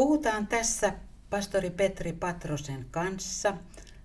[0.00, 0.92] Puhutaan tässä
[1.30, 3.54] pastori Petri Patrosen kanssa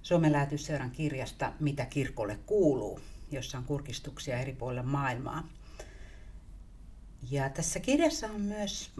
[0.01, 2.99] Suomen lähetysseuran kirjasta Mitä kirkolle kuuluu,
[3.31, 5.47] jossa on kurkistuksia eri puolilla maailmaa.
[7.31, 8.91] Ja tässä kirjassa on myös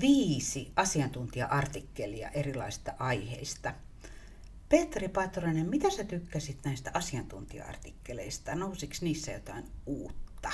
[0.00, 3.74] viisi asiantuntija-artikkelia erilaisista aiheista.
[4.68, 8.54] Petri Patronen, mitä sä tykkäsit näistä asiantuntija-artikkeleista?
[8.54, 10.50] Nousiko niissä jotain uutta?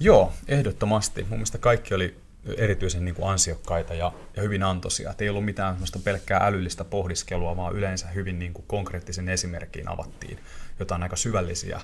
[0.00, 1.22] Joo, ehdottomasti.
[1.22, 5.10] Mun mielestä kaikki oli erityisen niin kuin ansiokkaita ja, ja hyvin antoisia.
[5.10, 10.38] Et ei ollut mitään pelkkää älyllistä pohdiskelua, vaan yleensä hyvin niin kuin konkreettisen esimerkkiin avattiin
[10.78, 11.80] jotain aika syvällisiä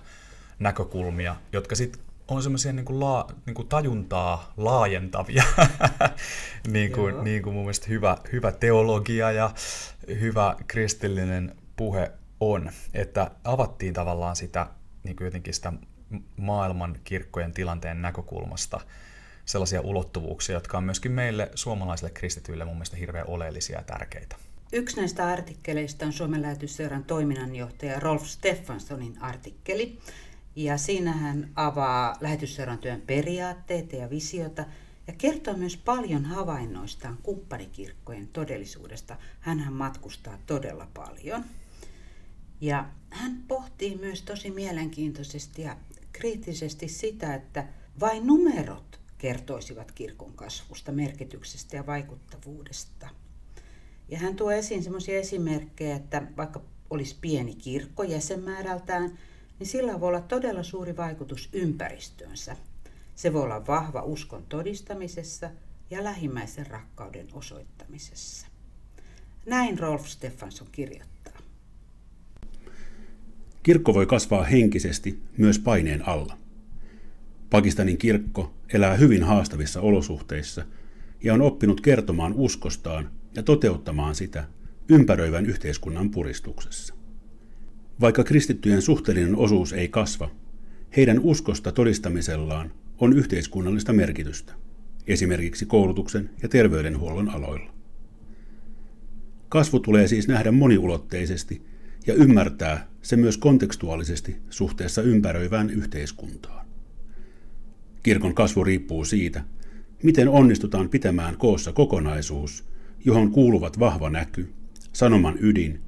[0.59, 5.45] näkökulmia, jotka sitten on semmoisia niin kuin la, niin kuin tajuntaa laajentavia,
[6.73, 9.51] niin, kuin, niin kuin mun mielestä hyvä, hyvä teologia ja
[10.21, 14.67] hyvä kristillinen puhe on, että avattiin tavallaan sitä
[15.05, 15.73] niin kuin jotenkin sitä
[16.37, 18.81] maailman kirkkojen tilanteen näkökulmasta
[19.47, 24.37] sellaisia ulottuvuuksia, jotka on myöskin meille suomalaisille kristityille mun mielestä hirveän oleellisia ja tärkeitä.
[24.73, 29.99] Yksi näistä artikkeleista on Suomen lähetysseuran toiminnanjohtaja Rolf Steffanssonin artikkeli.
[30.57, 34.65] Ja siinä hän avaa lähetysseuran työn periaatteita ja visiota
[35.07, 39.17] ja kertoo myös paljon havainnoistaan kumppanikirkkojen todellisuudesta.
[39.41, 41.45] hän matkustaa todella paljon.
[42.61, 45.77] Ja hän pohtii myös tosi mielenkiintoisesti ja
[46.13, 47.65] kriittisesti sitä, että
[48.01, 53.09] vain numerot kertoisivat kirkon kasvusta, merkityksestä ja vaikuttavuudesta.
[54.09, 59.19] Ja hän tuo esiin sellaisia esimerkkejä, että vaikka olisi pieni kirkko jäsenmäärältään,
[59.59, 62.57] niin sillä voi olla todella suuri vaikutus ympäristöönsä.
[63.15, 65.51] Se voi olla vahva uskon todistamisessa
[65.91, 68.47] ja lähimmäisen rakkauden osoittamisessa.
[69.47, 71.39] Näin Rolf Stefansson kirjoittaa.
[73.63, 76.39] Kirkko voi kasvaa henkisesti myös paineen alla.
[77.51, 80.65] Pakistanin kirkko elää hyvin haastavissa olosuhteissa
[81.23, 84.45] ja on oppinut kertomaan uskostaan ja toteuttamaan sitä
[84.89, 86.95] ympäröivän yhteiskunnan puristuksessa.
[88.01, 90.31] Vaikka kristittyjen suhteellinen osuus ei kasva,
[90.97, 94.53] heidän uskosta todistamisellaan on yhteiskunnallista merkitystä,
[95.07, 97.75] esimerkiksi koulutuksen ja terveydenhuollon aloilla.
[99.49, 101.63] Kasvu tulee siis nähdä moniulotteisesti
[102.07, 106.66] ja ymmärtää se myös kontekstuaalisesti suhteessa ympäröivään yhteiskuntaan.
[108.07, 109.45] Kirkon kasvu riippuu siitä,
[110.03, 112.65] miten onnistutaan pitämään koossa kokonaisuus,
[113.05, 114.49] johon kuuluvat vahva näky,
[114.93, 115.81] sanoman ydin,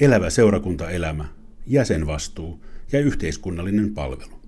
[0.00, 1.24] elävä seurakuntaelämä,
[1.66, 4.40] jäsenvastuu ja yhteiskunnallinen palvelu.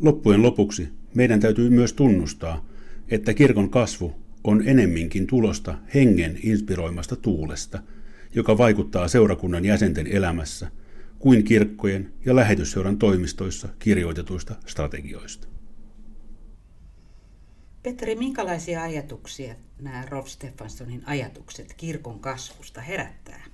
[0.00, 2.68] Loppujen lopuksi meidän täytyy myös tunnustaa,
[3.08, 7.82] että kirkon kasvu on enemminkin tulosta hengen inspiroimasta tuulesta,
[8.34, 10.70] joka vaikuttaa seurakunnan jäsenten elämässä,
[11.18, 15.48] kuin kirkkojen ja lähetysseuran toimistoissa kirjoitetuista strategioista.
[17.82, 23.44] Petteri, minkälaisia ajatuksia nämä Rolf Stefanssonin ajatukset kirkon kasvusta herättää?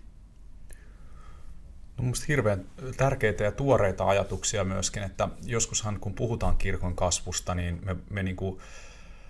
[1.96, 2.64] No minusta hirveän
[2.96, 8.36] tärkeitä ja tuoreita ajatuksia myöskin, että joskushan kun puhutaan kirkon kasvusta, niin me, me niin
[8.36, 8.58] kuin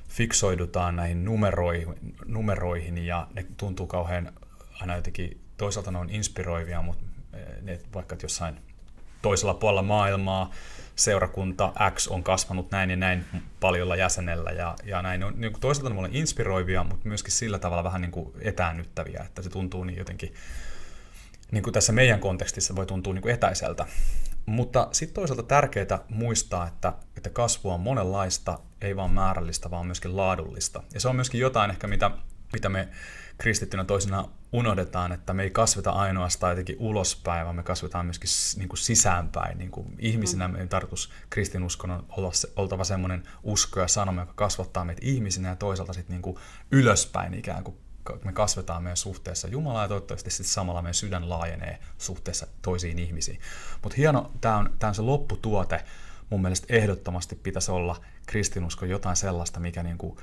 [0.09, 1.95] fiksoidutaan näihin numeroihin,
[2.27, 4.33] numeroihin ja ne tuntuu kauhean
[4.81, 7.05] aina jotenkin, toisaalta ne on inspiroivia, mutta
[7.63, 8.57] ne, vaikka jossain
[9.23, 10.51] toisella puolella maailmaa
[10.97, 13.25] seurakunta X on kasvanut näin ja näin
[13.61, 15.25] paljolla jäsenellä ja, ja näin.
[15.25, 19.43] on niin kuin toisaalta olla inspiroivia, mutta myöskin sillä tavalla vähän niin kuin etäännyttäviä, että
[19.43, 20.35] se tuntuu niin jotenkin
[21.51, 23.87] niin kuin tässä meidän kontekstissa voi tuntua niin kuin etäiseltä.
[24.47, 30.17] Mutta sitten toisaalta tärkeää muistaa, että, että kasvu on monenlaista, ei vain määrällistä, vaan myöskin
[30.17, 30.83] laadullista.
[30.95, 32.11] Ja se on myöskin jotain ehkä, mitä,
[32.53, 32.89] mitä me
[33.45, 38.69] kristittynä toisena unohdetaan, että me ei kasveta ainoastaan jotenkin ulospäin, vaan me kasvetaan myöskin niin
[38.69, 39.59] kuin sisäänpäin.
[39.59, 42.07] Niin kuin ihmisinä meidän tarkoitus kristinuskon on
[42.57, 46.37] oltava semmoinen usko ja sanoma, joka kasvattaa meitä ihmisinä ja toisaalta sitten niin kuin
[46.71, 47.77] ylöspäin ikään kuin
[48.25, 53.41] me kasvetaan meidän suhteessa Jumalaan ja toivottavasti sitten samalla meidän sydän laajenee suhteessa toisiin ihmisiin.
[53.83, 55.85] Mutta hieno, tämä on, tää on se lopputuote.
[56.31, 60.21] Mun mielestä ehdottomasti pitäisi olla kristinusko jotain sellaista, mikä niinku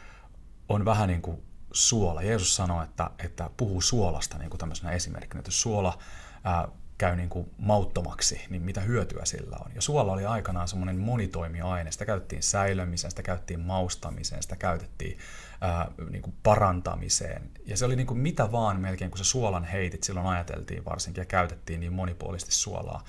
[0.69, 2.21] on vähän niin kuin suola.
[2.21, 5.97] Jeesus sanoi, että, että puhuu suolasta niin kuin tämmöisenä esimerkkinä, että jos suola
[6.43, 6.67] ää,
[6.97, 9.71] käy niin kuin mauttomaksi, niin mitä hyötyä sillä on.
[9.75, 11.91] Ja suola oli aikanaan semmoinen monitoimiaine.
[11.91, 15.17] Sitä käytettiin säilömiseen, sitä käytettiin maustamiseen, sitä käytettiin
[15.61, 17.51] ää, niin kuin parantamiseen.
[17.65, 21.21] Ja se oli niin kuin mitä vaan melkein, kun se suolan heitit, silloin ajateltiin varsinkin
[21.21, 23.03] ja käytettiin niin monipuolisesti suolaa.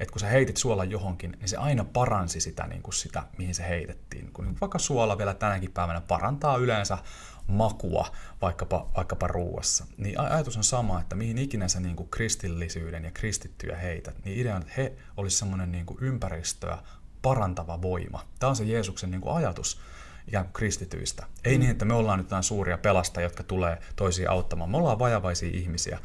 [0.00, 3.54] Että kun sä heitit suolan johonkin, niin se aina paransi sitä, niin kuin sitä mihin
[3.54, 4.32] se heitettiin.
[4.32, 6.98] Kun vaikka suola vielä tänäkin päivänä parantaa yleensä
[7.46, 8.06] makua
[8.42, 9.86] vaikkapa, vaikkapa ruuassa.
[9.96, 14.40] Niin ajatus on sama, että mihin ikinä sä niin kuin kristillisyyden ja kristittyjä heität, niin
[14.40, 16.78] idea on, että he olisivat semmoinen niin kuin ympäristöä
[17.22, 18.24] parantava voima.
[18.38, 19.80] Tämä on se Jeesuksen niin kuin ajatus.
[20.28, 21.26] Ikään kuin kristityistä.
[21.44, 24.70] Ei niin, että me ollaan nyt jotain suuria pelastajia, jotka tulee toisiin auttamaan.
[24.70, 25.98] Me ollaan vajavaisia ihmisiä,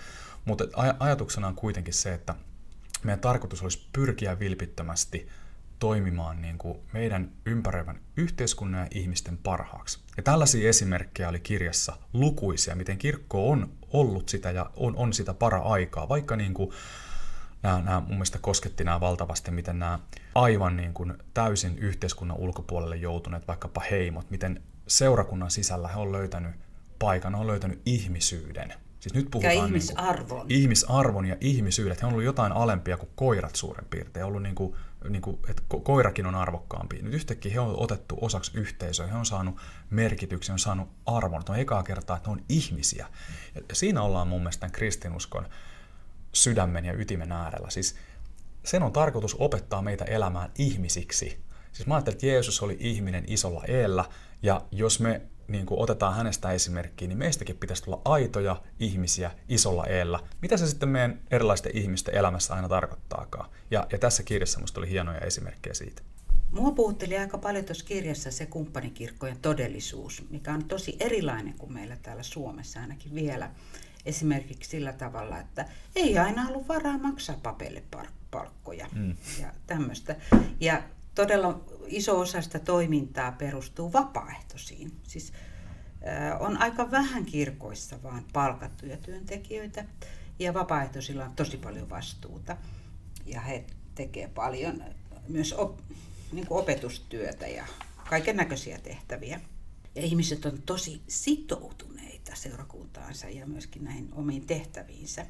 [0.46, 2.36] mutta aj- ajatuksena on kuitenkin se, että
[3.04, 5.28] meidän tarkoitus olisi pyrkiä vilpittömästi
[5.80, 10.00] toimimaan niin kuin meidän ympäröivän yhteiskunnan ja ihmisten parhaaksi.
[10.18, 15.34] Ja tällaisia esimerkkejä oli kirjassa lukuisia, miten kirkko on ollut sitä ja on, on sitä
[15.34, 16.72] para-aikaa, vaikka niin kuin
[17.64, 20.00] nämä, nämä mun mielestä kosketti nämä valtavasti, miten nämä
[20.36, 26.56] aivan niin kuin täysin yhteiskunnan ulkopuolelle joutuneet vaikkapa heimot, miten seurakunnan sisällä he on löytänyt
[27.00, 28.74] paikan, on löytänyt ihmisyyden.
[29.00, 30.38] Siis nyt puhutaan ja ihmisarvon.
[30.38, 32.02] Niin kuin, ihmisarvon ja ihmisyydet.
[32.02, 34.26] He on ollut jotain alempia kuin koirat suurin piirtein.
[34.26, 34.76] ollut niin kuin,
[35.10, 37.02] niin kuin, että koirakin on arvokkaampi.
[37.02, 39.56] Nyt yhtäkkiä he on otettu osaksi yhteisöä, he on saanut
[39.90, 41.40] merkityksen, on saanut arvon.
[41.40, 43.08] Että on ekaa kertaa, että ne on ihmisiä.
[43.70, 45.46] Ja siinä ollaan mun mielestä kristinuskon
[46.34, 47.70] sydämen ja ytimen äärellä.
[47.70, 47.96] Siis
[48.64, 51.40] sen on tarkoitus opettaa meitä elämään ihmisiksi.
[51.72, 54.06] Siis mä ajattelin, että Jeesus oli ihminen isolla eellä,
[54.44, 59.86] ja jos me niin kuin otetaan hänestä esimerkkiä, niin meistäkin pitäisi tulla aitoja ihmisiä isolla
[59.86, 60.20] eellä.
[60.42, 63.50] Mitä se sitten meidän erilaisten ihmisten elämässä aina tarkoittaakaan?
[63.72, 66.02] Ja, ja tässä kirjassa minusta oli hienoja esimerkkejä siitä.
[66.52, 71.98] Mua puhutteli aika paljon tuossa kirjassa se kumppanikirkkojen todellisuus, mikä on tosi erilainen kuin meillä
[72.02, 73.52] täällä Suomessa ainakin vielä.
[74.06, 75.66] Esimerkiksi sillä tavalla, että
[75.96, 77.84] ei aina ollut varaa maksaa papeille
[78.32, 79.16] palkkoja mm.
[79.42, 80.16] ja tämmöistä.
[80.60, 80.84] Ja
[81.16, 84.92] todella iso osa sitä toimintaa perustuu vapaaehtoisiin.
[85.04, 85.34] Siis
[86.40, 89.86] on aika vähän kirkoissa vaan palkattuja työntekijöitä
[90.40, 92.58] ja vapaaehtoisilla on tosi paljon vastuuta.
[93.26, 93.66] Ja he
[93.96, 94.84] tekevät paljon
[95.28, 95.80] myös op,
[96.32, 97.66] niin kuin opetustyötä ja
[98.10, 99.42] kaiken näköisiä tehtäviä.
[99.96, 101.89] Ja ihmiset on tosi sitoutuneita
[102.36, 105.26] seurakuntaansa ja myöskin näihin omiin tehtäviinsä.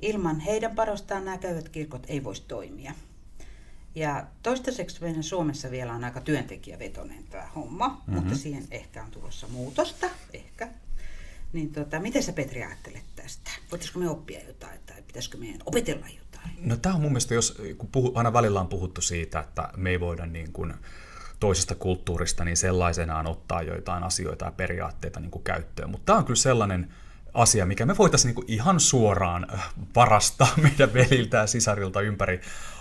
[0.00, 2.94] Ilman heidän parostaan nämä käyvät kirkot ei voisi toimia.
[3.94, 8.14] Ja toistaiseksi meidän Suomessa vielä on aika työntekijävetoinen tämä homma, mm-hmm.
[8.14, 10.68] mutta siihen ehkä on tulossa muutosta, ehkä.
[11.52, 13.50] Niin tota, miten sä Petri ajattelet tästä?
[13.70, 16.50] Voitaisiko me oppia jotain tai pitäisikö meidän opetella jotain?
[16.60, 19.90] No tämä on mun mielestä, jos kun puhu, aina välillä on puhuttu siitä, että me
[19.90, 20.74] ei voida niin kuin
[21.40, 25.90] toisesta kulttuurista niin sellaisenaan ottaa joitain asioita ja periaatteita niin kuin käyttöön.
[25.90, 26.92] Mutta tämä on kyllä sellainen
[27.34, 32.40] asia, mikä me voitaisiin niin ihan suoraan äh, varastaa meidän veliltä ja sisarilta ympäri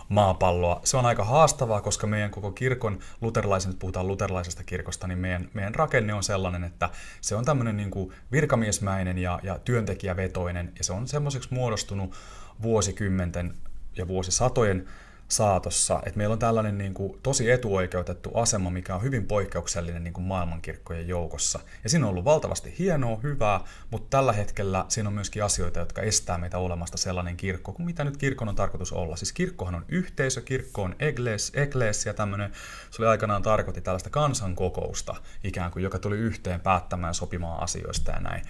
[0.10, 0.82] maapalloa.
[0.84, 5.50] Se on aika haastavaa, koska meidän koko kirkon, luterilaisen, nyt puhutaan luterilaisesta kirkosta, niin meidän,
[5.54, 6.90] meidän rakenne on sellainen, että
[7.22, 7.92] se on tämmöinen niin
[8.32, 12.16] virkamiesmäinen ja, ja työntekijävetoinen, ja se on semmoiseksi muodostunut
[12.62, 13.54] vuosikymmenten
[13.98, 14.88] ja vuosisatojen
[15.36, 20.14] saatossa, että meillä on tällainen niin kuin, tosi etuoikeutettu asema, mikä on hyvin poikkeuksellinen niin
[20.14, 21.60] kuin maailmankirkkojen joukossa.
[21.84, 23.60] Ja siinä on ollut valtavasti hienoa, hyvää,
[23.92, 28.04] mutta tällä hetkellä siinä on myöskin asioita, jotka estää meitä olemasta sellainen kirkko kuin mitä
[28.04, 29.16] nyt kirkon on tarkoitus olla.
[29.16, 32.52] Siis kirkkohan on yhteisö, kirkko on egles, ja tämmöinen,
[32.92, 38.20] se oli aikanaan tarkoitti tällaista kansankokousta ikään kuin, joka tuli yhteen päättämään sopimaan asioista ja
[38.20, 38.46] näin.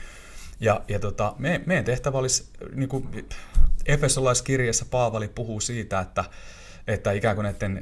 [0.59, 3.27] Ja, ja tota, me, meidän tehtävä olisi, niin kuin
[3.85, 6.23] Efesolaiskirjassa Paavali puhuu siitä, että
[6.87, 7.81] että ikään kuin näiden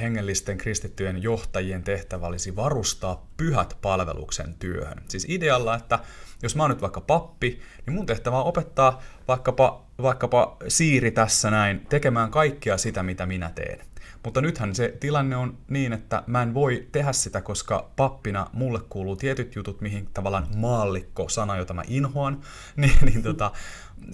[0.00, 5.02] hengellisten kristittyjen johtajien tehtävä olisi varustaa pyhät palveluksen työhön.
[5.08, 5.98] Siis idealla, että
[6.42, 11.50] jos mä oon nyt vaikka pappi, niin mun tehtävä on opettaa vaikkapa, vaikkapa Siiri tässä
[11.50, 13.80] näin tekemään kaikkea sitä, mitä minä teen.
[14.24, 18.80] Mutta nythän se tilanne on niin, että mä en voi tehdä sitä, koska pappina mulle
[18.88, 22.40] kuuluu tietyt jutut, mihin tavallaan maallikko, sana, jota mä inhoan,
[22.76, 23.50] niin, niin tota,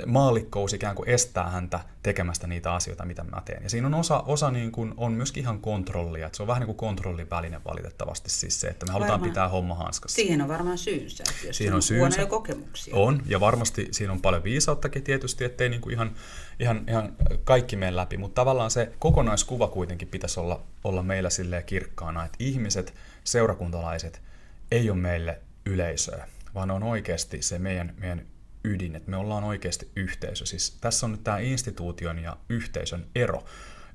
[0.06, 3.62] maallikkous ikään kuin estää häntä tekemästä niitä asioita, mitä mä teen.
[3.62, 6.60] Ja siinä on osa, osa niin kuin, on myöskin ihan kontrollia, että se on vähän
[6.60, 10.14] niin kuin kontrollin väline valitettavasti siis se, että me halutaan varmaan, pitää homma hanskassa.
[10.14, 12.96] Siihen on varmaan syynsä, jos siinä on, on syynsä, kokemuksia.
[12.96, 16.14] On, ja varmasti siinä on paljon viisauttakin tietysti, ettei niin kuin ihan,
[16.60, 21.64] ihan, ihan kaikki mene läpi, mutta tavallaan se kokonaiskuva kuitenkin pitäisi olla, olla meillä silleen
[21.64, 24.22] kirkkaana, että ihmiset, seurakuntalaiset,
[24.70, 28.26] ei ole meille yleisöä, vaan on oikeasti se meidän, meidän
[28.64, 30.46] ydin, että me ollaan oikeasti yhteisö.
[30.46, 33.44] Siis tässä on nyt tämä instituution ja yhteisön ero.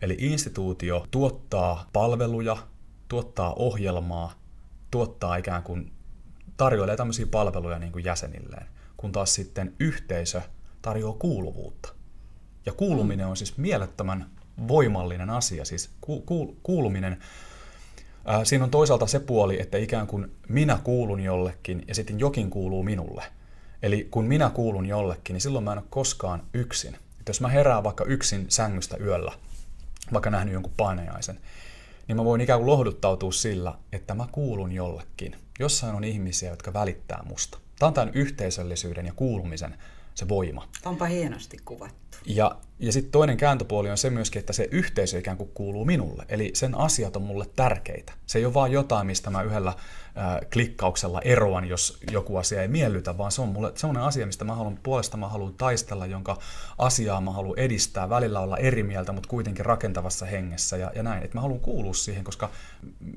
[0.02, 2.58] Eli instituutio tuottaa palveluja,
[3.08, 4.34] tuottaa ohjelmaa,
[4.92, 5.92] tuottaa ikään kuin,
[6.58, 8.68] tarjoilee tämmöisiä palveluja niin kuin jäsenilleen,
[8.98, 10.42] kun taas sitten yhteisö
[10.82, 11.95] tarjoaa kuuluvuutta.
[12.66, 14.30] Ja kuuluminen on siis mielettömän
[14.68, 17.18] voimallinen asia, siis ku, ku, kuuluminen
[18.28, 22.50] Ää, siinä on toisaalta se puoli, että ikään kuin minä kuulun jollekin ja sitten jokin
[22.50, 23.24] kuuluu minulle.
[23.82, 26.96] Eli kun minä kuulun jollekin, niin silloin mä en ole koskaan yksin.
[26.96, 29.32] Että jos mä herään vaikka yksin sängystä yöllä,
[30.14, 31.40] vaikka nähnyt jonkun painajaisen,
[32.08, 35.36] niin mä voin ikään kuin lohduttautua sillä, että mä kuulun jollekin.
[35.60, 37.58] Jossain on ihmisiä, jotka välittää musta.
[37.80, 39.78] Tämä on tämän yhteisöllisyyden ja kuulumisen
[40.16, 40.68] se voima.
[40.86, 42.06] Onpa hienosti kuvattu.
[42.26, 46.26] Ja, ja sitten toinen kääntöpuoli on se myöskin, että se yhteisö ikään kuin kuuluu minulle.
[46.30, 48.14] Eli sen asiat on mulle tärkeitä.
[48.26, 49.76] Se ei ole vaan jotain, mistä mä yhdellä äh,
[50.54, 54.56] klikkauksella eroan, jos joku asia ei miellytä, vaan se on mulle sellainen asia, mistä mä
[54.56, 56.38] haluan puolesta mä haluan taistella, jonka
[56.78, 61.24] asiaa mä haluan edistää, välillä olla eri mieltä, mutta kuitenkin rakentavassa hengessä ja, ja näin.
[61.24, 62.50] Että mä haluan kuulua siihen, koska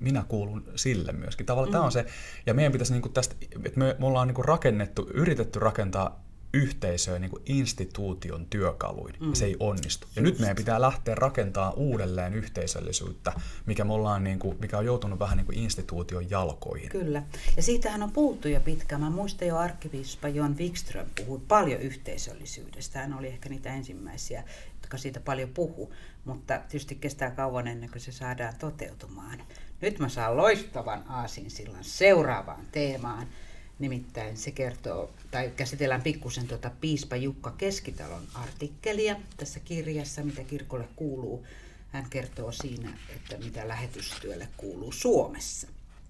[0.00, 1.46] minä kuulun sille myöskin.
[1.46, 1.72] Tavallaan mm.
[1.72, 2.06] tämä on se,
[2.46, 6.27] ja meidän pitäisi niin kuin tästä, että me, me ollaan niin kuin rakennettu, yritetty rakentaa
[6.54, 9.14] yhteisöön niin kuin instituution työkaluin.
[9.20, 9.34] Mm.
[9.34, 10.06] Se ei onnistu.
[10.16, 10.32] Ja Just.
[10.32, 13.32] nyt meidän pitää lähteä rakentamaan uudelleen yhteisöllisyyttä,
[13.66, 16.88] mikä, me ollaan, niin kuin, mikä on joutunut vähän niin kuin instituution jalkoihin.
[16.88, 17.22] Kyllä.
[17.56, 19.00] Ja siitähän on puhuttu jo pitkään.
[19.00, 22.98] Mä muistan jo arkkiviispa Jon Wikström puhui paljon yhteisöllisyydestä.
[22.98, 25.92] Hän oli ehkä niitä ensimmäisiä, jotka siitä paljon puhu.
[26.24, 29.42] Mutta tietysti kestää kauan ennen kuin se saadaan toteutumaan.
[29.80, 33.26] Nyt mä saan loistavan aasinsillan seuraavaan teemaan–
[33.78, 40.88] Nimittäin se kertoo, tai käsitellään pikkusen tuota piispa Jukka Keskitalon artikkelia tässä kirjassa, mitä kirkolle
[40.96, 41.46] kuuluu.
[41.88, 45.68] Hän kertoo siinä, että mitä lähetystyölle kuuluu Suomessa.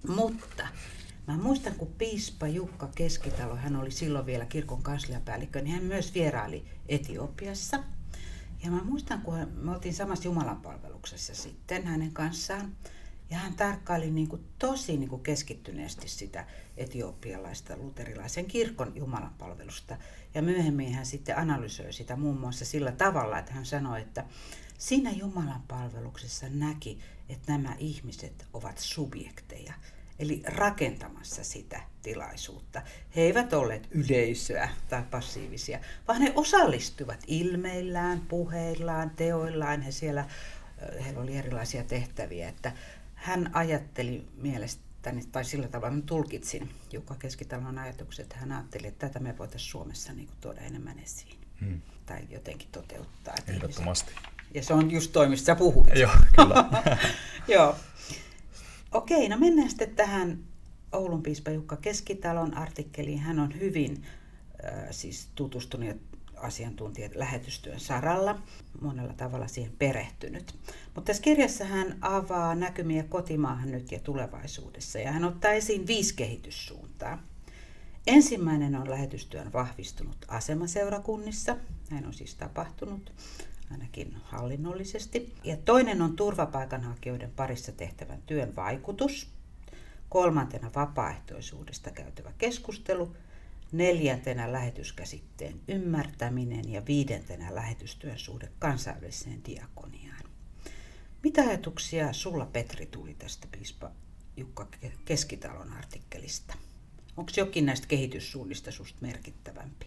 [0.08, 0.68] Mutta
[1.26, 6.14] mä muistan, kun piispa Jukka Keskitalo, hän oli silloin vielä kirkon kansliapäällikkö, niin hän myös
[6.14, 7.84] vieraili Etiopiassa.
[8.64, 12.76] Ja mä muistan, kun me oltiin samassa Jumalanpalveluksessa sitten hänen kanssaan.
[13.30, 19.96] Ja hän tarkkaili niin kuin tosi niin kuin keskittyneesti sitä etiopialaista luterilaisen kirkon jumalanpalvelusta.
[20.34, 24.24] Ja myöhemmin hän sitten analysoi sitä muun muassa sillä tavalla, että hän sanoi, että
[24.78, 29.72] siinä jumalanpalveluksessa näki, että nämä ihmiset ovat subjekteja,
[30.18, 32.82] eli rakentamassa sitä tilaisuutta.
[33.16, 39.82] He eivät olleet yleisöä tai passiivisia, vaan he osallistuvat ilmeillään, puheillaan, teoillaan.
[39.82, 40.24] He siellä,
[41.04, 42.72] heillä oli erilaisia tehtäviä, että
[43.18, 49.18] hän ajatteli mielestäni, tai sillä tavalla mä tulkitsin Jukka Keskitalon ajatukset, hän ajatteli, että tätä
[49.18, 51.38] me voitaisiin Suomessa niin kuin tuoda enemmän esiin.
[51.60, 51.80] Hmm.
[52.06, 53.34] Tai jotenkin toteuttaa.
[53.46, 54.10] Ehdottomasti.
[54.10, 54.38] Ihmiset.
[54.54, 55.94] Ja se on just toi, mistä sä puhuit.
[55.94, 56.64] Joo, kyllä.
[57.54, 57.76] Joo.
[58.92, 60.38] Okei, no mennään sitten tähän
[60.92, 63.18] Oulun piispa Jukka Keskitalon artikkeliin.
[63.18, 64.02] Hän on hyvin
[64.64, 65.96] äh, siis tutustunut
[66.42, 68.38] asiantuntijat lähetystyön saralla,
[68.80, 70.54] monella tavalla siihen perehtynyt.
[70.94, 76.14] Mutta tässä kirjassa hän avaa näkymiä kotimaahan nyt ja tulevaisuudessa ja hän ottaa esiin viisi
[76.14, 77.22] kehityssuuntaa.
[78.06, 81.56] Ensimmäinen on lähetystyön vahvistunut asema seurakunnissa.
[81.90, 83.12] Näin on siis tapahtunut,
[83.70, 85.34] ainakin hallinnollisesti.
[85.44, 89.28] Ja toinen on turvapaikanhakijoiden parissa tehtävän työn vaikutus.
[90.08, 93.12] Kolmantena vapaaehtoisuudesta käytävä keskustelu–
[93.72, 100.22] neljäntenä lähetyskäsitteen ymmärtäminen ja viidentenä lähetystyön suhde kansainväliseen diakoniaan.
[101.22, 103.90] Mitä ajatuksia sulla Petri tuli tästä piispa
[104.36, 104.66] Jukka
[105.04, 106.54] Keskitalon artikkelista?
[107.16, 109.86] Onko jokin näistä kehityssuunnista susta merkittävämpi?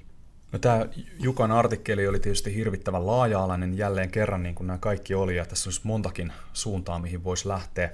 [0.51, 0.85] No, tämä
[1.19, 5.69] Jukan artikkeli oli tietysti hirvittävän laaja-alainen jälleen kerran, niin kuin nämä kaikki oli, ja tässä
[5.69, 7.91] olisi montakin suuntaa, mihin voisi lähteä,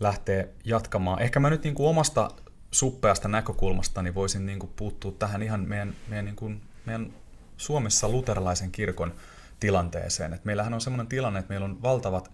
[0.00, 1.22] lähteä jatkamaan.
[1.22, 2.30] Ehkä mä nyt niin kuin omasta
[2.70, 7.12] suppeasta näkökulmasta niin voisin niin kuin puuttua tähän ihan meidän, meidän, niin kuin, meidän
[7.56, 9.14] Suomessa luterilaisen kirkon
[9.60, 10.32] tilanteeseen.
[10.32, 12.30] Et meillähän on sellainen tilanne, että meillä on valtavat,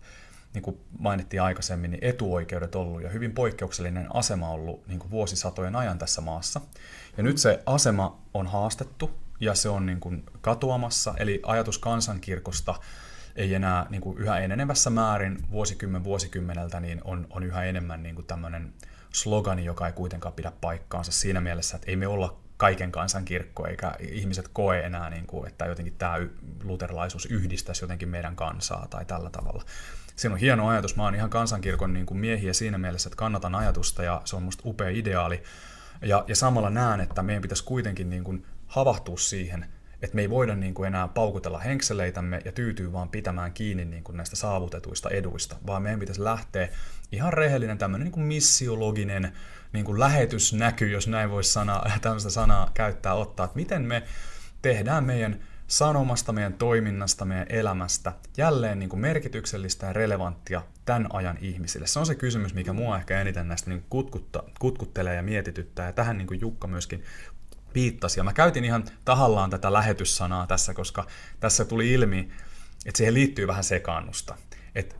[0.55, 5.77] niin kuin mainittiin aikaisemmin, niin etuoikeudet ollut ja hyvin poikkeuksellinen asema ollut niin kuin vuosisatojen
[5.77, 6.61] ajan tässä maassa.
[7.17, 9.11] Ja nyt se asema on haastettu
[9.41, 12.75] ja se on niin kuin katoamassa, eli ajatus kansankirkosta
[13.37, 18.15] ei enää niin kuin yhä enenevässä määrin vuosikymmen vuosikymmeneltä niin on, on yhä enemmän niin
[18.15, 18.73] kuin tämmöinen
[19.15, 23.67] slogani, joka ei kuitenkaan pidä paikkaansa siinä mielessä, että ei me olla kaiken kansan kirkko,
[23.67, 26.19] eikä ihmiset koe enää, niin kuin, että jotenkin tämä
[26.65, 29.65] luterilaisuus yhdistäisi jotenkin meidän kansaa tai tällä tavalla.
[30.17, 30.97] Siinä on hieno ajatus.
[30.97, 34.43] Mä oon ihan kansankirkon niin kuin miehiä siinä mielessä, että kannatan ajatusta ja se on
[34.43, 35.43] musta upea ideaali.
[36.03, 39.67] Ja, ja samalla näen, että meidän pitäisi kuitenkin niin kuin havahtua siihen,
[40.03, 44.05] että me ei voida niin kuin enää paukutella henkseleitämme ja tyytyy vaan pitämään kiinni niin
[44.05, 46.69] kuin näistä saavutetuista eduista, vaan meidän pitäisi lähteä
[47.13, 49.33] ihan rehellinen tämmöinen niin missiologinen
[49.73, 54.03] niin kuin lähetysnäky, jos näin voisi sana, tämmöistä sanaa käyttää, ottaa, että miten me
[54.63, 61.39] tehdään meidän sanomasta, meidän toiminnasta, meidän elämästä jälleen niin kuin merkityksellistä ja relevanttia tämän ajan
[61.41, 61.87] ihmisille.
[61.87, 65.93] Se on se kysymys, mikä mua ehkä eniten näistä niin kutkutta, kutkuttelee ja mietityttää, ja
[65.93, 67.05] tähän niin kuin Jukka myöskin
[67.75, 68.21] viittasi.
[68.21, 71.07] Ja mä käytin ihan tahallaan tätä lähetyssanaa tässä, koska
[71.41, 72.29] tässä tuli ilmi,
[72.87, 74.37] että siihen liittyy vähän sekaannusta.
[74.75, 74.97] Et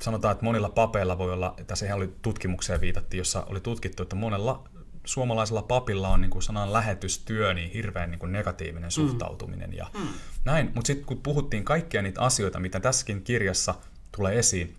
[0.00, 4.68] sanotaan, että monilla papeilla voi olla, tässä oli tutkimukseen viitattiin, jossa oli tutkittu, että monella
[5.04, 8.90] suomalaisella papilla on niin kuin sanan lähetystyö niin hirveän niin kuin negatiivinen mm.
[8.90, 10.08] suhtautuminen ja mm.
[10.44, 10.70] näin.
[10.74, 13.74] Mutta sitten kun puhuttiin kaikkia niitä asioita, mitä tässäkin kirjassa
[14.16, 14.76] tulee esiin,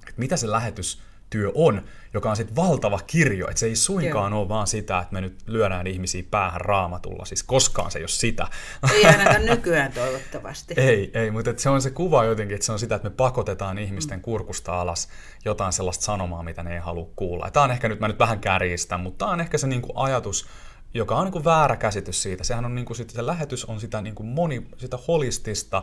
[0.00, 1.02] että mitä se lähetys
[1.34, 1.82] työ on,
[2.14, 3.48] joka on sitten valtava kirjo.
[3.48, 4.40] Että se ei suinkaan Joo.
[4.40, 7.24] ole vaan sitä, että me nyt lyödään ihmisiä päähän raamatulla.
[7.24, 8.48] Siis koskaan se ei ole sitä.
[8.94, 10.74] Ei ainakaan nykyään toivottavasti.
[10.80, 13.78] ei, ei, mutta se on se kuva jotenkin, että se on sitä, että me pakotetaan
[13.78, 14.22] ihmisten mm.
[14.22, 15.08] kurkusta alas
[15.44, 17.50] jotain sellaista sanomaa, mitä ne ei halua kuulla.
[17.50, 19.92] Tämä on ehkä nyt, mä nyt vähän kärjistän, mutta tämä on ehkä se niin kuin
[19.94, 20.46] ajatus,
[20.94, 22.44] joka on niin kuin väärä käsitys siitä.
[22.44, 25.82] Sehän on niin kuin, se lähetys on sitä, niin kuin moni, sitä holistista,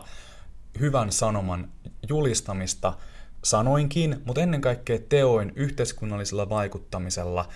[0.80, 1.68] hyvän sanoman
[2.08, 2.94] julistamista
[3.44, 7.48] sanoinkin, mutta ennen kaikkea teoin, yhteiskunnallisella vaikuttamisella,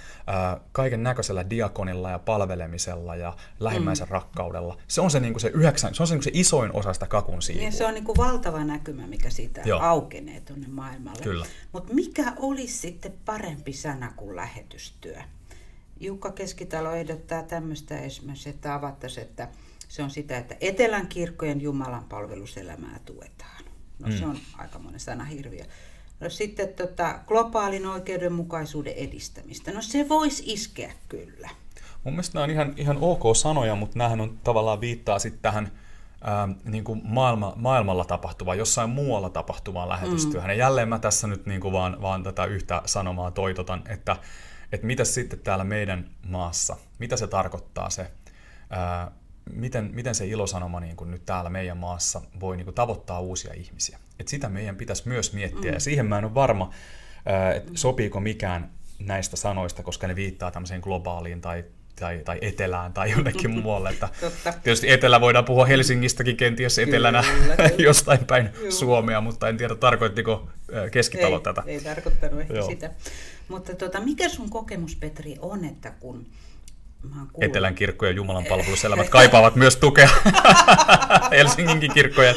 [0.73, 4.13] kaiken näköisellä diakonilla ja palvelemisella ja lähimmäisen mm.
[4.13, 4.79] rakkaudella.
[4.89, 6.93] Se on se, niin kuin se, yhdeksän, se, on se, niin kuin se isoin osa
[6.93, 7.61] sitä kakun siivua.
[7.61, 9.81] Niin, se on niin kuin valtava näkymä, mikä siitä Joo.
[9.81, 11.47] aukenee tuonne maailmalle.
[11.73, 15.17] Mutta mikä olisi sitten parempi sana kuin lähetystyö?
[16.01, 19.49] Jukka Keskitalo ehdottaa tämmöistä esimerkiksi, että avattaisiin, että
[19.89, 23.56] se on sitä, että Etelän kirkkojen Jumalan palveluselämää tuetaan.
[23.99, 24.19] No mm.
[24.19, 25.65] se on aika monen sana hirviö.
[26.21, 29.73] No sitten tota, globaalin oikeudenmukaisuuden edistämistä.
[29.73, 31.51] No se voisi iskeä kyllä.
[32.05, 35.73] Mun mielestä nämä on ihan, ihan ok sanoja, mutta nämähän on tavallaan viittaa sitten tähän
[36.21, 40.51] ää, niin kuin maailma, maailmalla tapahtuvaan, jossain muualla tapahtuvaan lähetystyöhön.
[40.51, 40.53] Mm.
[40.53, 44.17] Ja jälleen mä tässä nyt niin kuin vaan, vaan tätä yhtä sanomaa toitotan, että,
[44.73, 48.11] että mitä sitten täällä meidän maassa, mitä se tarkoittaa se
[48.71, 49.11] ää,
[49.53, 53.55] miten, miten se ilosanoma niin kuin nyt täällä meidän maassa voi niin kuin tavoittaa uusia
[53.55, 53.99] ihmisiä.
[54.21, 55.75] Et sitä meidän pitäisi myös miettiä, mm.
[55.75, 56.71] ja siihen mä en ole varma,
[57.57, 61.65] että sopiiko mikään näistä sanoista, koska ne viittaa tämmöiseen globaaliin tai,
[61.97, 63.91] tai, tai etelään tai jonnekin muualle.
[63.91, 64.09] Että
[64.63, 67.71] tietysti etelä voidaan puhua Helsingistäkin kenties etelänä kyllä, kyllä.
[67.89, 68.71] jostain päin Joo.
[68.71, 70.49] Suomea, mutta en tiedä tarkoittiko
[70.91, 71.63] keskitalo ei, tätä.
[71.67, 72.67] Ei tarkoittanut ehkä Joo.
[72.67, 72.91] sitä.
[73.49, 76.27] Mutta tota, mikä sun kokemus, Petri, on, että kun
[77.41, 80.09] Etelän kirkkojen Jumalan palveluselämät kaipaavat myös tukea.
[81.31, 82.35] Helsinginkin kirkkojen.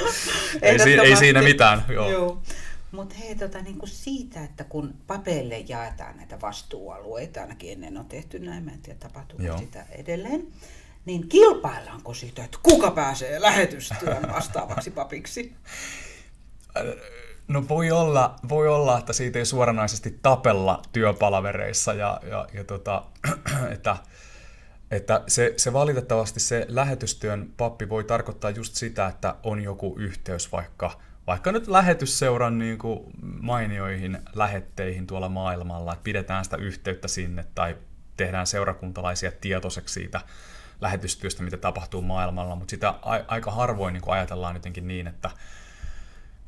[0.61, 1.85] Ei, si- ei siinä mitään.
[1.89, 2.11] Joo.
[2.11, 2.41] Joo.
[2.91, 8.39] Mutta hei, tota, niinku siitä, että kun papeille jaetaan näitä vastuualueita, ainakin ennen on tehty
[8.39, 9.57] näin, mä en tiedä tapahtuuko Joo.
[9.57, 10.47] sitä edelleen,
[11.05, 15.53] niin kilpaillaanko siitä, että kuka pääsee lähetystyön vastaavaksi papiksi?
[17.47, 23.03] No voi olla, voi olla, että siitä ei suoranaisesti tapella työpalavereissa ja, ja, ja tota,
[23.75, 23.97] että
[24.91, 30.52] että se, se valitettavasti se lähetystyön pappi voi tarkoittaa just sitä, että on joku yhteys
[30.52, 37.45] vaikka, vaikka nyt lähetysseuran niin kuin mainioihin lähetteihin tuolla maailmalla, että pidetään sitä yhteyttä sinne
[37.56, 37.78] tai
[38.17, 40.21] tehdään seurakuntalaisia tietoiseksi siitä
[40.82, 42.93] lähetystyöstä, mitä tapahtuu maailmalla, mutta sitä
[43.28, 45.32] aika harvoin niin kuin ajatellaan jotenkin niin, että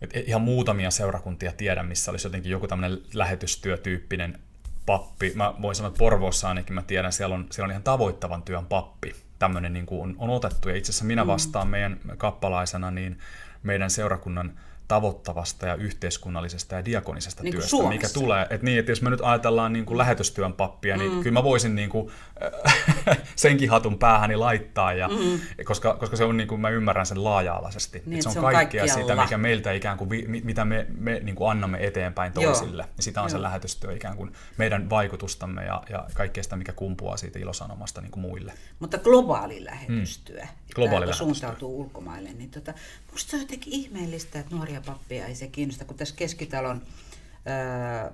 [0.02, 4.40] et ihan muutamia seurakuntia tiedän, missä olisi jotenkin joku tämmöinen lähetystyötyyppinen
[4.86, 5.32] pappi.
[5.36, 8.66] Mä voin sanoa, että Porvoossa ainakin mä tiedän, siellä on, siellä on ihan tavoittavan työn
[8.66, 9.16] pappi.
[9.40, 10.70] Tämmöinen niin kuin on, on otettu.
[10.70, 11.28] Ja itse asiassa minä mm.
[11.28, 13.20] vastaan meidän kappalaisena niin
[13.64, 14.60] meidän seurakunnan
[14.92, 17.90] tavoittavasta ja yhteiskunnallisesta ja diakonisesta niin työstä, Suomessa.
[17.90, 18.48] mikä tulee.
[18.50, 21.24] Et niin, että jos me nyt ajatellaan niin kuin lähetystyön pappia, niin mm.
[21.24, 22.12] kyllä mä voisin niin kuin,
[23.10, 25.40] äh, senkin hatun päähäni laittaa, ja, mm.
[25.66, 28.04] koska, koska se on niin kuin mä ymmärrän sen laaja-alaisesti.
[28.06, 30.10] Niin, se, on se on kaikkea sitä, mikä meiltä ikään kuin,
[30.44, 32.84] mitä me, me niin kuin annamme eteenpäin toisille.
[32.84, 32.92] Joo.
[32.98, 33.30] Ja sitä on Joo.
[33.30, 38.12] se lähetystyö ikään kuin meidän vaikutustamme ja, ja kaikkea sitä, mikä kumpuaa siitä ilosanomasta niin
[38.12, 38.54] kuin muille.
[38.80, 40.48] Mutta globaali lähetystyö, mm.
[40.76, 41.26] Globaali lähetystyö.
[41.26, 42.74] suuntautuu ulkomaille, niin tota,
[43.12, 46.82] musta se on jotenkin ihmeellistä, että nuoria pappia ei se kiinnosta, kun tässä Keskitalon
[47.46, 48.12] ää,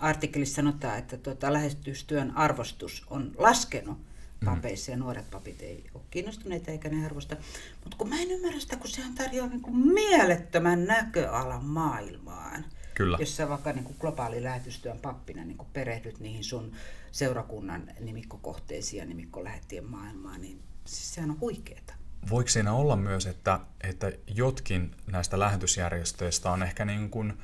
[0.00, 4.44] artikkelissa sanotaan, että tuota, lähestystyön arvostus on laskenut mm.
[4.44, 7.36] papeissa ja nuoret papit ei ole kiinnostuneita eikä ne arvosta.
[7.84, 12.64] Mutta kun mä en ymmärrä sitä, kun sehän tarjoaa niin kuin mielettömän näköalan maailmaan.
[12.94, 13.16] Kyllä.
[13.20, 16.72] Jos sä vaikka niin kuin globaali lähetystyön pappina niin kuin perehdyt niihin sun
[17.12, 21.94] seurakunnan nimikkokohteisiin ja nimikkolähettien maailmaan, niin siis sehän on huikeeta
[22.30, 27.38] voiko siinä olla myös, että, että jotkin näistä lähetysjärjestöistä on ehkä niin kuin,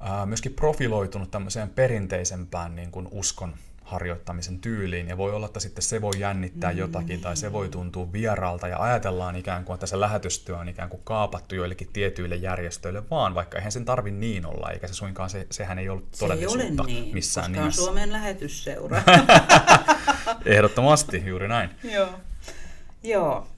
[0.00, 5.82] ää, myöskin profiloitunut tämmöiseen perinteisempään niin kuin uskon harjoittamisen tyyliin, ja voi olla, että sitten
[5.82, 9.86] se voi jännittää mm, jotakin, tai se voi tuntua vieraalta, ja ajatellaan ikään kuin, että
[9.86, 14.46] se lähetystyö on ikään kuin kaapattu joillekin tietyille järjestöille, vaan vaikka eihän sen tarvi niin
[14.46, 17.60] olla, eikä se suinkaan, se, sehän ei ollut todellisuutta se ei ole niin, missään koska
[17.60, 17.82] nimessä.
[17.82, 19.02] Suomen lähetysseura.
[20.44, 21.70] Ehdottomasti, juuri näin.
[21.82, 22.08] Joo.
[23.06, 23.48] Joo,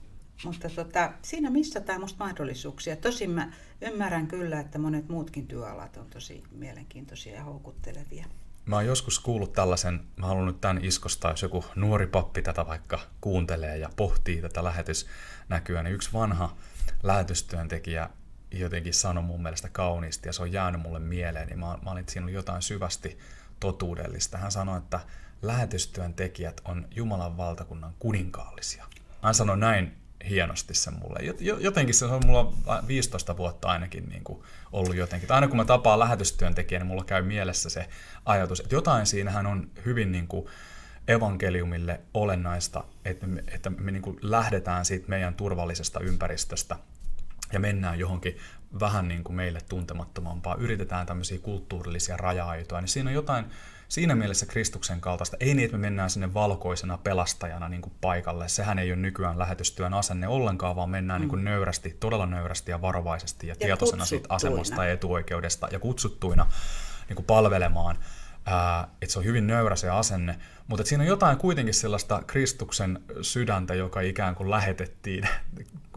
[0.45, 2.95] mutta tota, siinä missataan musta mahdollisuuksia.
[2.95, 8.25] Tosin mä ymmärrän kyllä, että monet muutkin työalat on tosi mielenkiintoisia ja houkuttelevia.
[8.65, 12.67] Mä oon joskus kuullut tällaisen, mä haluan nyt tämän iskostaa, jos joku nuori pappi tätä
[12.67, 16.55] vaikka kuuntelee ja pohtii tätä lähetysnäkyä, niin yksi vanha
[17.03, 18.09] lähetystyöntekijä
[18.51, 22.01] jotenkin sanoi mun mielestä kauniisti ja se on jäänyt mulle mieleen, niin mä, mä olin,
[22.01, 23.17] että siinä oli jotain syvästi
[23.59, 24.37] totuudellista.
[24.37, 24.99] Hän sanoi, että
[25.41, 28.85] lähetystyöntekijät on Jumalan valtakunnan kuninkaallisia.
[29.21, 29.95] Hän sanoi näin
[30.29, 31.19] hienosti sen mulle.
[31.59, 32.53] Jotenkin se on mulla
[32.87, 35.31] 15 vuotta ainakin niin kuin ollut jotenkin.
[35.31, 37.89] Aina kun mä tapaan lähetystyöntekijän, niin mulla käy mielessä se
[38.25, 40.45] ajatus, että jotain siinähän on hyvin niin kuin
[41.07, 46.75] evankeliumille olennaista, että me, että me niin kuin lähdetään siitä meidän turvallisesta ympäristöstä
[47.53, 48.37] ja mennään johonkin
[48.79, 53.45] vähän niin kuin meille tuntemattomampaa, yritetään tämmöisiä kulttuurillisia raja-aitoja, niin siinä on jotain
[53.89, 55.37] siinä mielessä Kristuksen kaltaista.
[55.39, 58.47] Ei niin, että me mennään sinne valkoisena pelastajana niin kuin paikalle.
[58.47, 61.21] Sehän ei ole nykyään lähetystyön asenne ollenkaan, vaan mennään mm.
[61.21, 65.79] niin kuin nöyrästi, todella nöyrästi ja varovaisesti ja, ja tietoisena siitä asemasta ja etuoikeudesta ja
[65.79, 66.45] kutsuttuina
[67.07, 67.97] niin kuin palvelemaan.
[68.45, 73.03] Ää, että se on hyvin nöyrä se asenne, mutta siinä on jotain kuitenkin sellaista Kristuksen
[73.21, 75.23] sydäntä, joka ikään kuin lähetettiin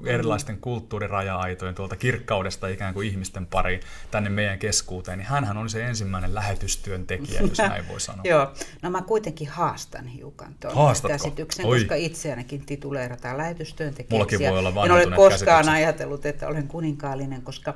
[0.06, 5.86] erilaisten kulttuuriraja-aitojen tuolta kirkkaudesta ikään kuin ihmisten pariin tänne meidän keskuuteen, niin hänhän on se
[5.86, 8.22] ensimmäinen lähetystyöntekijä, jos näin voi sanoa.
[8.24, 11.78] Joo, no mä kuitenkin haastan hiukan tuon käsityksen, Oi.
[11.78, 14.14] koska itseäänkin tituleerataan lähetystyöntekijäksi.
[14.14, 15.74] Mullakin voi olla En ole koskaan käsitykset.
[15.74, 17.74] ajatellut, että olen kuninkaallinen, koska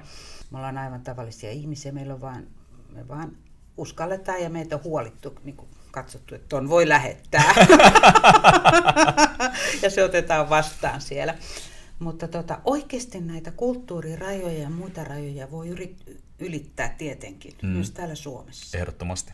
[0.51, 2.47] me ollaan aivan tavallisia ihmisiä, meillä on vaan,
[2.93, 3.33] me vaan
[3.77, 7.55] uskalletaan ja meitä on huolittu niin kuin katsottu, että ton voi lähettää.
[9.83, 11.35] ja se otetaan vastaan siellä.
[11.99, 15.69] Mutta tota, oikeasti näitä kulttuurirajoja ja muita rajoja voi
[16.39, 17.69] ylittää tietenkin, mm.
[17.69, 18.79] myös täällä Suomessa.
[18.79, 19.33] Ehdottomasti.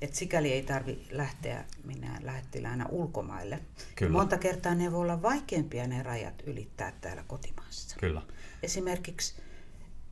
[0.00, 3.60] Et sikäli ei tarvi lähteä minä lähettiläänä ulkomaille.
[3.96, 4.12] Kyllä.
[4.12, 7.96] Monta kertaa ne voi olla vaikeampia ne rajat ylittää täällä kotimaassa.
[8.00, 8.22] Kyllä.
[8.62, 9.34] Esimerkiksi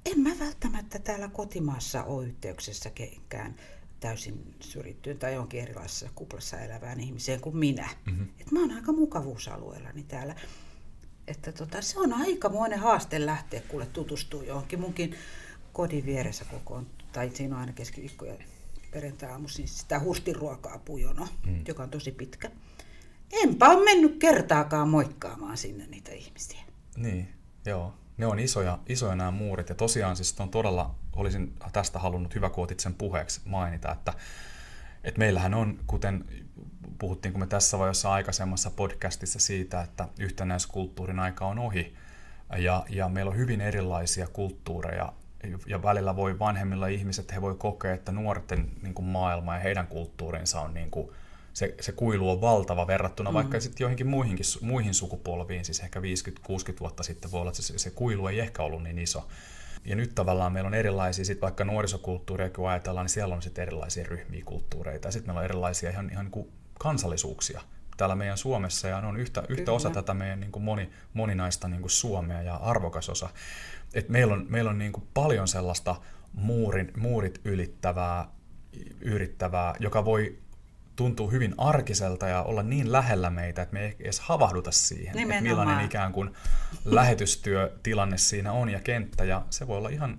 [0.06, 3.54] en mä välttämättä täällä kotimaassa ole yhteyksessä kenkään
[4.00, 7.88] täysin syrjittyyn tai jonkin erilaisessa kuplassa elävään ihmiseen kuin minä.
[8.06, 8.28] Mm-hmm.
[8.40, 10.34] Et mä oon aika mukavuusalueellani täällä.
[11.28, 14.80] Että tota, se on aikamoinen haaste lähteä kuule tutustua johonkin.
[14.80, 15.14] Munkin
[15.72, 18.34] kodin vieressä kokoon, tai siinä on aina keskiviikko ja
[18.90, 21.64] perjantai-aamuisin sitä hustiruokaa pujono, mm.
[21.68, 22.50] joka on tosi pitkä.
[23.32, 26.60] Enpä ole mennyt kertaakaan moikkaamaan sinne niitä ihmisiä.
[26.96, 27.28] Niin,
[27.66, 27.94] joo.
[28.16, 32.50] Ne on isoja, isoja nämä muurit ja tosiaan siis on todella, olisin tästä halunnut hyvä
[32.76, 34.12] sen puheeksi mainita, että,
[35.04, 36.24] että meillähän on, kuten
[36.98, 41.94] puhuttiin kun me tässä vai jossain aikaisemmassa podcastissa siitä, että yhtenäiskulttuurin aika on ohi
[42.56, 45.12] ja, ja meillä on hyvin erilaisia kulttuureja
[45.66, 49.86] ja välillä voi vanhemmilla ihmiset, he voi kokea, että nuorten niin kuin maailma ja heidän
[49.86, 51.10] kulttuurinsa on niin kuin,
[51.52, 53.34] se, se kuilu on valtava verrattuna mm.
[53.34, 56.02] vaikka sitten joihinkin muihinkin, muihin sukupolviin, siis ehkä 50-60
[56.80, 59.28] vuotta sitten voi olla, että se, se kuilu ei ehkä ollut niin iso.
[59.84, 63.62] Ja nyt tavallaan meillä on erilaisia, sit vaikka nuorisokulttuuria kun ajatellaan, niin siellä on sitten
[63.62, 65.08] erilaisia ryhmiä kulttuureita.
[65.08, 67.60] Ja sitten meillä on erilaisia ihan, ihan niin kuin kansallisuuksia
[67.98, 71.68] täällä meidän Suomessa ja ne on yhtä, yhtä osa tätä meidän niin kuin moni, moninaista
[71.68, 73.28] niin kuin Suomea ja arvokas osa.
[73.94, 75.96] Et meillä on, meillä on niin kuin paljon sellaista
[76.32, 78.28] muurin, muurit ylittävää,
[79.00, 80.38] yrittävää, joka voi
[80.96, 85.38] tuntuu hyvin arkiselta ja olla niin lähellä meitä, että me ei edes havahduta siihen, Nimenomaan.
[85.38, 86.30] että millainen ikään kuin
[86.84, 89.24] lähetystyötilanne siinä on ja kenttä.
[89.24, 90.18] Ja se voi olla ihan,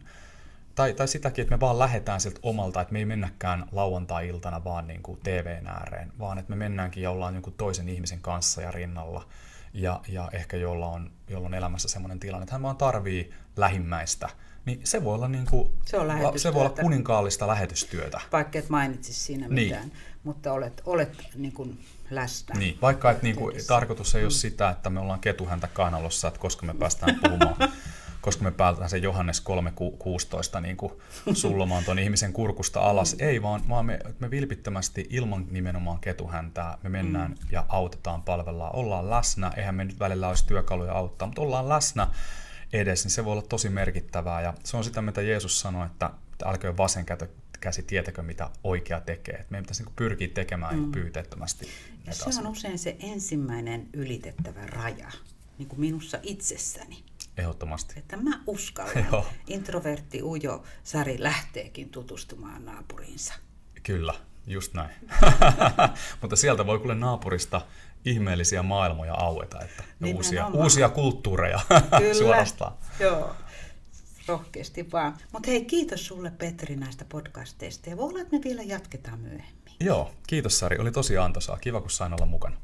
[0.79, 4.87] tai, tai sitäkin, että me vaan lähdetään sieltä omalta, että me ei mennäkään lauantai-iltana vaan
[4.87, 8.71] niin kuin TVn ääreen, vaan että me mennäänkin ja ollaan jonkun toisen ihmisen kanssa ja
[8.71, 9.27] rinnalla.
[9.73, 14.29] Ja, ja ehkä jolla on, jolla on elämässä sellainen tilanne, että hän vaan tarvii lähimmäistä,
[14.65, 18.21] niin se voi olla, niin kuin, se, on se voi olla kuninkaallista lähetystyötä.
[18.31, 19.67] Vaikka et mainitsisi siinä niin.
[19.67, 19.91] mitään,
[20.23, 22.55] mutta olet, olet niin kuin läsnä.
[22.59, 24.25] Niin, vaikka et, niin kuin, tarkoitus ei mm.
[24.25, 27.55] ole sitä, että me ollaan ketuhäntä kanalossa, että koska me päästään puhumaan
[28.21, 29.43] koska me päätetään sen Johannes
[30.55, 30.93] 3.16 niin kuin
[31.33, 33.13] sullomaan tuon ihmisen kurkusta alas.
[33.13, 33.27] Mm.
[33.27, 37.37] Ei, vaan, vaan me, me vilpittömästi ilman nimenomaan ketuhäntää me mennään mm.
[37.51, 39.51] ja autetaan, palvellaan, ollaan läsnä.
[39.57, 42.07] Eihän me nyt välillä olisi työkaluja auttaa, mutta ollaan läsnä
[42.73, 44.41] edes, niin se voi olla tosi merkittävää.
[44.41, 46.09] Ja se on sitä, mitä Jeesus sanoi, että
[46.45, 47.05] älköön vasen
[47.59, 49.35] käsi tietäkö, mitä oikea tekee.
[49.35, 50.91] Et meidän pitäisi niin pyrkiä tekemään mm.
[50.91, 51.67] pyyteettömästi.
[52.05, 55.11] Ja se on usein se ensimmäinen ylitettävä raja,
[55.57, 57.03] niin kuin minussa itsessäni.
[57.39, 57.93] Ehdottomasti.
[57.99, 59.05] Että mä uskallan.
[59.11, 59.25] Joo.
[59.47, 63.33] Introvertti Ujo Sari lähteekin tutustumaan naapuriinsa.
[63.83, 64.13] Kyllä,
[64.47, 64.89] just näin.
[66.21, 67.61] Mutta sieltä voi kuule naapurista
[68.05, 69.83] ihmeellisiä maailmoja aueta, että
[70.15, 71.59] uusia, uusia kulttuureja
[71.97, 72.13] Kyllä.
[72.13, 72.73] suorastaan.
[72.99, 73.35] Joo,
[74.27, 75.17] rohkeasti vaan.
[75.33, 79.73] Mutta hei, kiitos sulle Petri näistä podcasteista ja voi olla, että me vielä jatketaan myöhemmin.
[79.79, 81.57] Joo, kiitos Sari, oli tosi antoisaa.
[81.57, 82.57] Kiva, kun sain olla mukana.